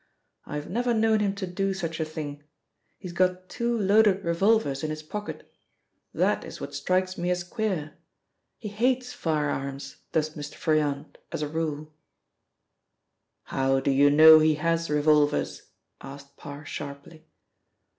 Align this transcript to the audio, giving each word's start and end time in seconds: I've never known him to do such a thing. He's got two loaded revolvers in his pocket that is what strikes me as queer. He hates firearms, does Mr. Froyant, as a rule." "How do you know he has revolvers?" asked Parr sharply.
I've 0.47 0.67
never 0.67 0.95
known 0.95 1.19
him 1.19 1.35
to 1.35 1.45
do 1.45 1.75
such 1.75 1.99
a 1.99 2.05
thing. 2.05 2.41
He's 2.97 3.13
got 3.13 3.49
two 3.49 3.77
loaded 3.79 4.23
revolvers 4.25 4.83
in 4.83 4.89
his 4.89 5.03
pocket 5.03 5.53
that 6.11 6.43
is 6.43 6.59
what 6.59 6.73
strikes 6.73 7.19
me 7.19 7.29
as 7.29 7.43
queer. 7.43 7.93
He 8.57 8.67
hates 8.69 9.13
firearms, 9.13 9.97
does 10.11 10.31
Mr. 10.31 10.55
Froyant, 10.55 11.19
as 11.31 11.43
a 11.43 11.47
rule." 11.47 11.93
"How 13.43 13.79
do 13.79 13.91
you 13.91 14.09
know 14.09 14.39
he 14.39 14.55
has 14.55 14.89
revolvers?" 14.89 15.69
asked 16.01 16.35
Parr 16.35 16.65
sharply. 16.65 17.27